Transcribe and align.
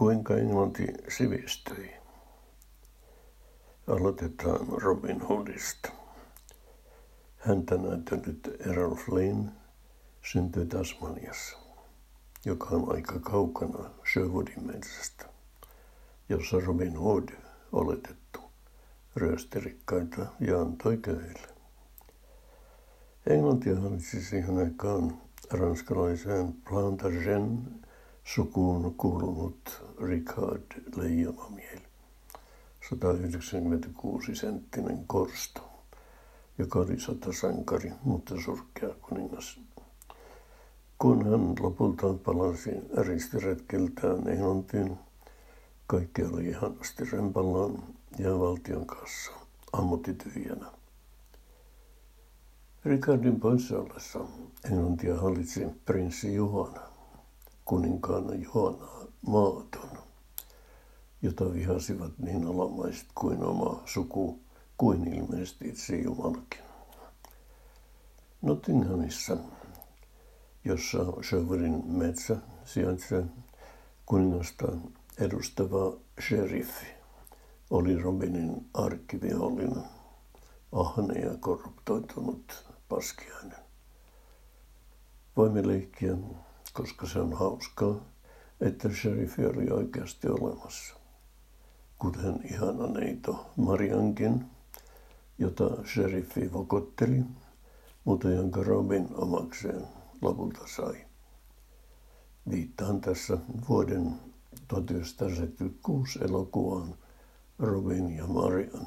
Kuinka 0.00 0.36
englanti 0.36 0.86
sivistyi? 1.08 1.90
Aloitetaan 3.86 4.68
Robin 4.68 5.20
Hoodista. 5.20 5.90
Häntä 7.36 7.76
näytellyt 7.76 8.48
Errol 8.66 8.94
Flynn 8.94 9.50
syntyi 10.22 10.66
Tasmaniassa, 10.66 11.58
joka 12.44 12.66
on 12.70 12.94
aika 12.94 13.18
kaukana 13.18 13.90
Sherwoodin 14.12 14.66
metsästä, 14.66 15.24
jossa 16.28 16.60
Robin 16.60 16.96
Hood 16.96 17.28
oletettu 17.72 18.40
ryösterikkaita 19.16 20.26
ja 20.40 20.60
antoi 20.60 20.96
köyhille. 20.96 21.48
Englantia 23.26 23.80
hallitsi 23.80 24.24
siihen 24.24 24.58
aikaan 24.58 25.22
ranskalaiseen 25.50 26.54
Plantagen 26.68 27.80
sukuun 28.24 28.94
kuulunut 28.94 29.84
Richard 30.02 30.96
Leijonamiel, 30.96 31.80
196 32.90 34.34
senttinen 34.34 35.04
korsto, 35.06 35.60
joka 36.58 36.78
oli 36.78 37.00
sotasankari, 37.00 37.92
mutta 38.04 38.34
surkea 38.44 38.88
kuningas. 39.00 39.60
Kun 40.98 41.24
hän 41.30 41.54
lopulta 41.60 42.14
palasi 42.24 42.70
ristiretkeltään 42.96 44.28
Englantiin, 44.28 44.98
kaikki 45.86 46.22
oli 46.24 46.46
ihanasti 46.46 47.04
rempallaan 47.04 47.82
ja 48.18 48.38
valtion 48.38 48.86
kanssa 48.86 49.32
ammutti 49.72 50.14
tyhjänä. 50.14 50.66
Ricardin 52.84 53.40
poissa 53.40 53.78
ollessa 53.78 54.20
Englantia 54.64 55.16
hallitsi 55.20 55.66
prinssi 55.84 56.34
Juhana 56.34 56.89
kuninkaana 57.70 58.34
Johanna 58.34 58.86
maaton, 59.26 59.98
jota 61.22 61.54
vihasivat 61.54 62.18
niin 62.18 62.46
alamaiset 62.46 63.06
kuin 63.14 63.42
oma 63.42 63.82
suku, 63.86 64.40
kuin 64.76 65.14
ilmeisesti 65.14 65.68
itse 65.68 65.96
Jumalakin. 65.96 66.60
Nottinghamissa, 68.42 69.36
jossa 70.64 70.98
Sherwoonin 71.22 71.82
metsä 71.86 72.36
sijaitsee, 72.64 73.24
kuningasta 74.06 74.66
edustava 75.18 75.96
sheriffi 76.28 76.86
oli 77.70 78.02
Robinin 78.02 78.66
arkkivihollinen, 78.74 79.84
ahne 80.72 81.20
ja 81.20 81.36
korruptoitunut 81.40 82.66
paskiainen. 82.88 83.58
Voimme 85.36 85.66
leikkiä 85.66 86.16
koska 86.72 87.06
se 87.06 87.18
on 87.18 87.32
hauskaa, 87.32 87.94
että 88.60 88.88
sheriffi 88.88 89.46
oli 89.46 89.70
oikeasti 89.70 90.28
olemassa. 90.28 90.94
Kuten 91.98 92.40
ihana 92.44 92.86
neito 92.86 93.50
Mariankin, 93.56 94.44
jota 95.38 95.70
sheriffi 95.94 96.52
vokotteli, 96.52 97.22
mutta 98.04 98.30
jonka 98.30 98.62
Robin 98.62 99.08
omakseen 99.14 99.86
lopulta 100.22 100.60
sai. 100.76 101.04
Viittaan 102.50 103.00
tässä 103.00 103.38
vuoden 103.68 104.14
1976 104.68 106.18
elokuvaan 106.24 106.94
Robin 107.58 108.16
ja 108.16 108.26
Marian, 108.26 108.86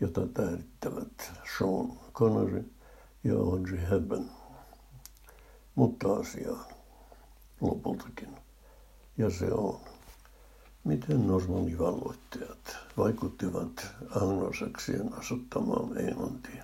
jota 0.00 0.26
täyttävät 0.26 1.32
Sean 1.58 1.92
Connery 2.12 2.70
ja 3.24 3.34
Audrey 3.34 3.80
Hepburn. 3.90 4.24
Mutta 5.74 6.12
asiaan 6.12 6.75
lopultakin. 7.60 8.36
Ja 9.18 9.30
se 9.30 9.52
on. 9.52 9.80
Miten 10.84 11.26
normaalivalloittajat 11.26 12.76
vaikuttivat 12.96 13.86
anglosaksien 14.10 15.14
asuttamaan 15.14 15.98
Englantiin? 15.98 16.62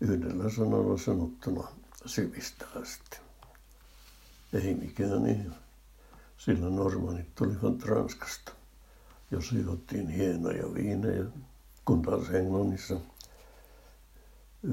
Yhdellä 0.00 0.50
sanalla 0.50 0.98
sanottuna 0.98 1.68
sivistävästi. 2.06 3.16
Ei 4.52 4.74
mikään 4.74 5.22
niin, 5.22 5.54
sillä 6.38 6.70
normanit 6.70 7.34
tulivat 7.34 7.82
Ranskasta, 7.82 8.52
jos 9.30 9.52
juottiin 9.52 10.08
hienoja 10.08 10.74
viinejä, 10.74 11.24
kun 11.84 12.02
taas 12.02 12.30
Englannissa 12.30 12.96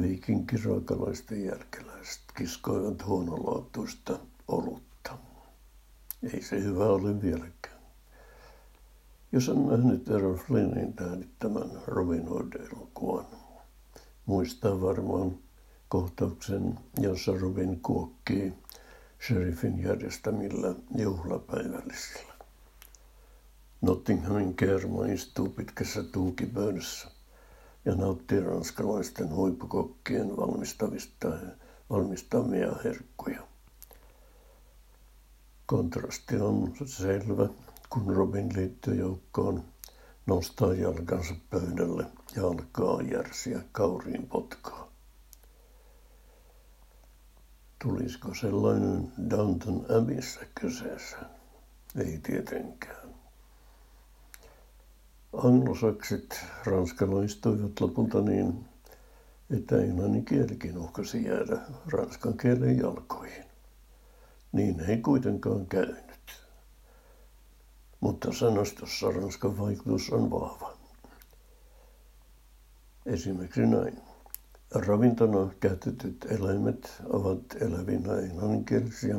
viikinkiroikalaisten 0.01 1.45
jälkeläiset 1.45 2.21
kiskoivat 2.37 3.05
huonolaatuista 3.05 4.19
olutta. 4.47 4.88
Ei 6.23 6.41
se 6.41 6.63
hyvä 6.63 6.85
ole 6.85 7.21
vieläkään. 7.21 7.79
Jos 9.31 9.49
on 9.49 9.67
nähnyt 9.67 10.09
Errol 10.09 10.35
Flynnin 10.35 10.93
tähdittämän 10.93 11.69
Robin 11.87 12.27
Hood-elokuvan, 12.27 13.25
muistaa 14.25 14.81
varmaan 14.81 15.37
kohtauksen, 15.89 16.79
jossa 16.97 17.31
Robin 17.39 17.79
kuokkii 17.81 18.53
sheriffin 19.27 19.83
järjestämillä 19.83 20.75
juhlapäivällisillä. 20.97 22.33
Nottinghamin 23.81 24.55
kerma 24.55 25.05
istuu 25.05 25.49
pitkässä 25.49 26.03
tuukipöydässä 26.03 27.07
ja 27.85 27.95
nauttii 27.95 28.39
ranskalaisten 28.39 29.35
huippukokkien 29.35 30.37
valmistavista 30.37 31.27
valmistamia 31.89 32.75
herkkuja. 32.83 33.48
Kontrasti 35.69 36.35
on 36.35 36.73
selvä, 36.85 37.49
kun 37.89 38.15
Robin 38.15 38.49
liittyy 38.55 38.95
joukkoon, 38.95 39.63
nostaa 40.25 40.73
jalkansa 40.73 41.33
pöydälle 41.49 42.05
ja 42.35 42.47
alkaa 42.47 43.01
järsiä 43.01 43.59
kauriin 43.71 44.27
potkaa. 44.27 44.91
Tulisiko 47.83 48.33
sellainen 48.33 49.11
Downton 49.29 49.85
Abbeyssä 49.97 50.39
kyseessä? 50.61 51.17
Ei 51.95 52.19
tietenkään. 52.23 53.09
Anglosaksit 55.33 56.45
ranskalaistuivat 56.65 57.79
lopulta 57.81 58.21
niin, 58.21 58.65
että 59.57 59.77
englannin 59.77 60.25
kielikin 60.25 60.77
uhkasi 60.77 61.25
jäädä 61.25 61.57
ranskan 61.91 62.37
kielen 62.37 62.77
jalkoihin. 62.77 63.48
Niin 64.51 64.79
ei 64.79 64.97
kuitenkaan 64.97 65.65
käynyt. 65.67 66.09
Mutta 67.99 68.33
sanastossa 68.33 69.11
Ranskan 69.11 69.57
vaikutus 69.57 70.09
on 70.09 70.31
vahva. 70.31 70.77
Esimerkiksi 73.05 73.65
näin. 73.65 74.01
Ravintona 74.75 75.53
käytetyt 75.59 76.25
eläimet 76.29 77.01
ovat 77.09 77.41
elävinä 77.61 78.15
englanninkielisiä, 78.19 79.15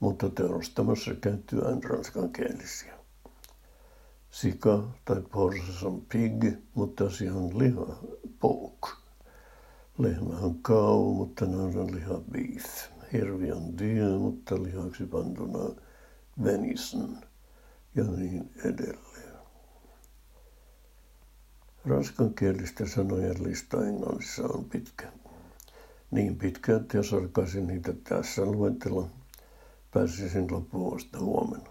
mutta 0.00 0.30
teurastamassa 0.30 1.14
käyttyään 1.14 1.82
ranskankielisiä. 1.82 2.94
Sika 4.30 4.88
tai 5.04 5.22
porsas 5.32 5.84
on 5.84 6.02
pig, 6.12 6.44
mutta 6.74 7.10
se 7.10 7.32
on 7.32 7.58
liha, 7.58 7.86
pork. 8.40 8.96
Lehmä 9.98 10.38
on 10.38 10.62
cow, 10.62 11.16
mutta 11.16 11.46
naudan 11.46 11.94
liha 11.94 12.20
beef 12.32 12.99
hirviön 13.12 13.78
deer, 13.78 14.18
mutta 14.18 14.62
lihaksi 14.62 15.06
pantuna 15.06 15.74
venison 16.44 17.18
ja 17.94 18.04
niin 18.04 18.50
edelleen. 18.64 19.30
Ranskankielisten 21.84 22.88
sanojen 22.88 23.44
lista 23.44 23.86
englannissa 23.86 24.42
on 24.42 24.64
pitkä. 24.64 25.12
Niin 26.10 26.36
pitkä, 26.36 26.76
että 26.76 26.96
jos 26.96 27.12
alkaisin 27.12 27.66
niitä 27.66 27.92
tässä 28.04 28.44
luettella, 28.44 29.08
pääsisin 29.94 30.52
loppuun 30.52 31.00
huomenna. 31.18 31.70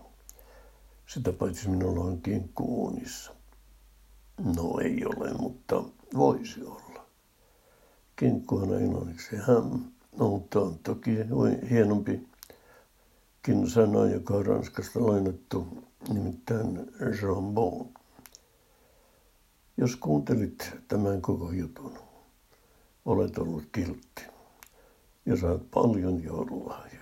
Sitä 1.07 1.33
paitsi 1.33 1.69
minulla 1.69 2.03
on 2.03 2.21
kinkkuunissa. 2.21 3.35
No 4.55 4.79
ei 4.83 5.05
ole, 5.05 5.33
mutta 5.33 5.83
voisi 6.13 6.63
olla. 6.63 7.05
Kinkku 8.15 8.57
on 8.57 8.81
englanniksi 8.81 9.35
ham, 9.35 9.81
No, 10.19 10.43
on 10.55 10.79
toki 10.83 11.11
hienompikin 11.69 12.27
sana, 13.67 14.05
joka 14.05 14.33
on 14.33 14.45
Ranskasta 14.45 15.07
lainattu, 15.07 15.67
nimittäin 16.13 16.91
jambon. 17.21 17.89
Jos 19.77 19.95
kuuntelit 19.95 20.71
tämän 20.87 21.21
koko 21.21 21.51
jutun, 21.51 21.93
olet 23.05 23.37
ollut 23.37 23.63
kiltti 23.71 24.23
ja 25.25 25.37
saat 25.37 25.71
paljon 25.71 26.23
joululahjoja. 26.23 26.98